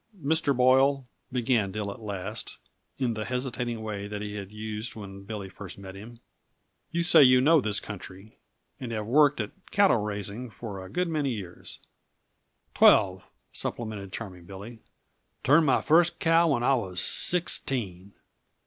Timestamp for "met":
5.77-5.93